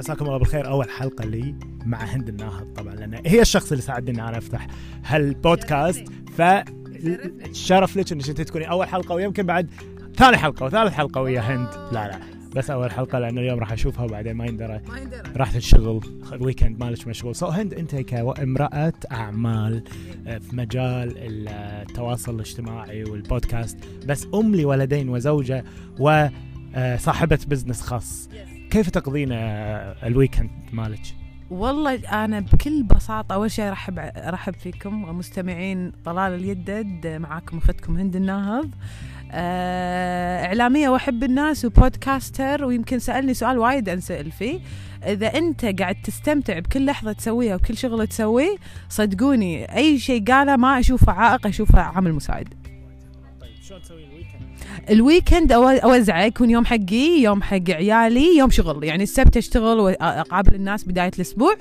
[0.00, 0.68] مساكم الله بالخير.
[0.68, 1.54] أول حلقة لي
[1.86, 4.66] مع هند الناهض طبعا لأن هي الشخص اللي ساعدني إني أنا أفتح
[5.04, 6.04] هالبودكاست.
[6.36, 9.70] فالشرف لك إنك انت تكوني أول حلقة ويمكن بعد
[10.16, 11.68] ثاني حلقة وثالث حلقة ويا هند.
[11.92, 12.18] لا لا
[12.56, 14.80] بس أول حلقة لأن اليوم راح أشوفها وبعدين ما يندرى.
[14.88, 15.22] ما يندرى.
[15.36, 16.00] راحت الشغل
[16.32, 17.36] ال weekend مالك مشغول.
[17.36, 19.82] so هند أنت كامراه أعمال
[20.26, 23.78] آه، في مجال التواصل الاجتماعي والبودكاست.
[24.06, 25.64] بس أم لولدين وزوجة
[25.98, 28.28] وصاحبه business خاص.
[28.70, 31.00] كيف تقضين ال weekend مالك؟
[31.50, 38.16] والله أنا بكل بساطة أول شيء أرحب أرحب فيكم مستمعين طلال اليدد معاكم أختكم هند
[38.16, 38.70] الناهض.
[39.32, 44.60] آه، إعلامية وأحب الناس و podcaster ويمكن سألني سؤال وايد أنسأل فيه.
[45.06, 48.56] إذا أنت قاعد تستمتع بكل لحظة تسويها وكل شغل تسويه
[48.88, 52.69] صدقوني أي شيء قاله ما أشوفه عائق أشوفه عامل مساعد.
[53.70, 54.42] شلون تسوي ال weekend؟
[54.90, 58.84] ال weekend اوزعه يكون يوم حقي يوم حق عيالي يوم شغل.
[58.84, 61.56] يعني السبت أشتغل واقابل الناس بداية الأسبوع.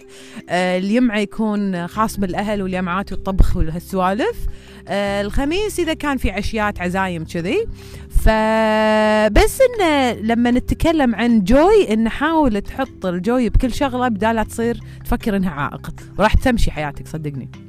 [0.50, 4.46] آه، اليمعة يكون خاص بالأهل والجامعات والطبخ وهالسوالف
[4.88, 7.66] آه، الخميس إذا كان في عشيات عزايم كذي.
[8.10, 14.44] فبس انه لما نتكلم عن joy إن حاول تحط ال joy بكل شغلة بدال لا
[14.44, 15.92] تصير تفكر إنها عائق.
[16.20, 17.69] وراح تمشي حياتك صدقني.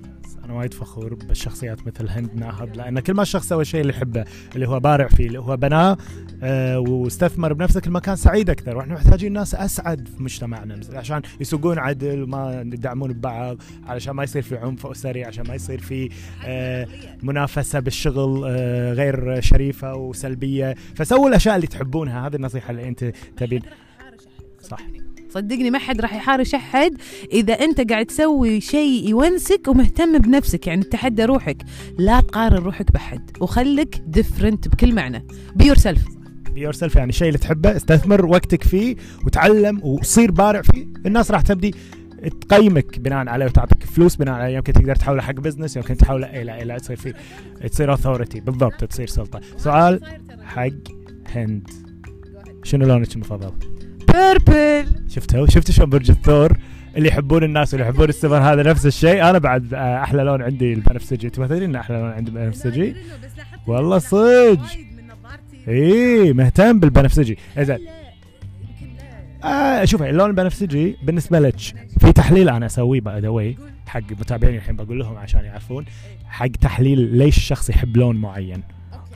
[0.50, 4.24] أنا وايد فخور بالشخصيات مثل هند ناهض لأن كل ما الشخص سوى الشيء اللي يحبه
[4.54, 5.96] اللي هو بارع فيه اللي هو بناه
[6.42, 8.76] آه واستثمر بنفسه كل ما كان سعيد أكثر.
[8.76, 14.42] وإحنا محتاجين ناس أسعد في مجتمعنا عشان يسوقون عدل وما يدعمون ببعض علشان ما يصير
[14.42, 16.10] في عنف اسري عشان ما يصير في
[16.44, 16.86] آه
[17.22, 22.26] منافسة بالشغل آه غير شريفة وسلبيه فسووا الأشياء اللي تحبونها.
[22.26, 23.62] هذه النصيحة اللي أنت تبين.
[24.62, 24.80] صح.
[25.30, 26.96] صدقني ما حد راح يحارش احد
[27.32, 31.56] إذا أنت قاعد تسوي شيء يونسك ومهتم بنفسك يعني تحدى روحك.
[31.98, 35.26] لا تقارن روحك بحد وخلك different بكل معنى.
[35.54, 36.02] be yourself
[36.56, 40.86] yourself يعني الشيء اللي تحبه استثمر وقتك فيه وتعلم وصير بارع فيه.
[41.06, 41.74] الناس راح تبدي
[42.40, 46.62] تقيمك بناء عليه وتعطيك فلوس بناء عليه يمكن تقدر تحوله حق business يمكن تحوله إلى
[46.62, 47.14] إلى تصير فيه
[47.70, 49.40] تصير authority بالضبط تصير سلطة.
[49.56, 50.00] سؤال
[50.44, 50.70] حق
[51.34, 51.70] هند.
[52.62, 53.52] شنو لونك المفضل؟
[54.12, 56.56] purple شفتوا شفتوا شلون برج الثور؟
[56.96, 59.30] اللي يحبون الناس واللي يحبون السفر هذا نفس الشيء.
[59.30, 61.26] أنا بعد آه، أحلى لون عندي البنفسجي.
[61.26, 62.94] أنتم تدرين إن أحلى لون عندي البنفسجي؟
[63.66, 64.60] والله صدق.
[65.68, 67.38] إي مهتم بالبنفسجي.
[67.58, 67.78] زين
[69.44, 71.60] آه شوفي اللون البنفسجي بالنسبة لك
[72.00, 73.54] في تحليل أنا أسويه by the
[73.86, 75.84] حق متابعيني الحين بقول لهم عشان يعرفون
[76.28, 78.62] حق تحليل ليش الشخص يحب لون معين.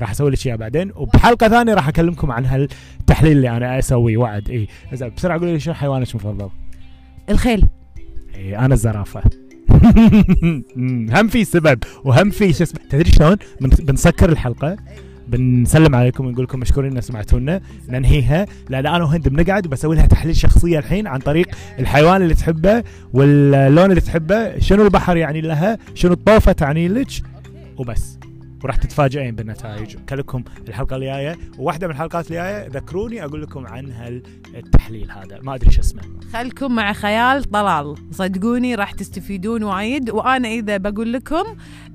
[0.00, 0.92] راح أسوي لك اياه بعدين.
[0.96, 4.16] وبحلقة ثانية راح أكلمكم عن هالتحليل اللي أنا أسويه.
[4.16, 4.50] وعد.
[4.50, 6.48] اي زين بسرعة قولي لي شنو حيوانك المفضل؟
[7.30, 7.68] الخيل.
[8.36, 9.22] اي أنا الزرافة.
[11.16, 14.76] هم في سبب وهم في شو اسمه تدري شلون؟ بن- بنسكر الحلقة
[15.28, 18.46] بنسلم عليكم ونقول لكم مشكورين ان سمعتونا ننهيها.
[18.68, 21.46] لأن أنا وهند بنقعد وبسوي لها تحليل شخصية الحين عن طريق
[21.78, 27.08] الحيوان اللي تحبه واللون اللي تحبه شنو البحر يعني لها شنو الطوفة تعني لك
[27.78, 28.18] وبس.
[28.64, 35.10] وراح تتفاجئين بالنتائج كلكم الحلقة الجاية وواحدة من الحلقات الجاية ذكروني أقول لكم عن هالتحليل
[35.10, 35.40] هذا.
[35.42, 36.02] ما أدري شو اسمه.
[36.32, 40.10] خلكم مع خيال طلال صدقوني راح تستفيدون وايد.
[40.10, 41.44] وأنا إذا بقول لكم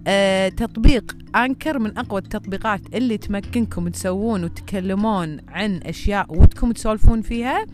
[0.07, 7.65] آه تطبيق أنكر من أقوى التطبيقات اللي تمكنكم تسوون وتتكلمون عن أشياء ودكم تسولفون فيها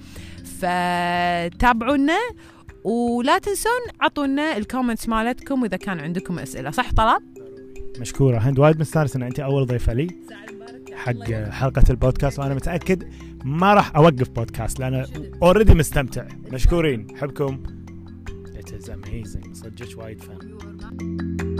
[0.43, 2.19] فتابعونا.
[2.83, 6.71] ولا تنسون عطونا ال comments مالتكم واذا كان عندكم أسئلة.
[6.71, 7.34] صح طلال؟
[7.99, 8.37] مشكورة.
[8.37, 10.07] هند وايد مستانس إن انت أول ضيفة لي
[10.93, 13.03] حق حلقة البودكاست وأنا متأكد
[13.43, 15.05] ما راح أوقف بودكاست لأن
[15.43, 16.25] already مستمتع.
[16.51, 17.07] مشكورين.
[17.15, 17.63] احبكم
[18.59, 19.53] It is amazing.
[19.53, 21.54] صدقك وايد fun